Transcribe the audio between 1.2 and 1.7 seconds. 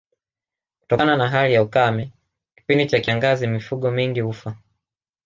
hali ya